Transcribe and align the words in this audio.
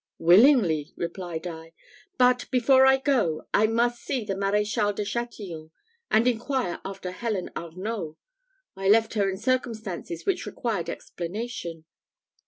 "Willingly," 0.17 0.93
replied 0.95 1.45
I; 1.45 1.73
"but 2.17 2.49
before 2.49 2.87
I 2.87 2.97
go, 2.97 3.43
I 3.53 3.67
must 3.67 4.01
see 4.01 4.25
the 4.25 4.33
Maréchal 4.33 4.95
de 4.95 5.05
Chatillon, 5.05 5.69
and 6.09 6.27
inquire 6.27 6.81
after 6.83 7.11
Helen 7.11 7.51
Arnault. 7.55 8.17
I 8.75 8.89
left 8.89 9.13
her 9.13 9.29
in 9.29 9.37
circumstances 9.37 10.25
which 10.25 10.47
required 10.47 10.89
explanation. 10.89 11.85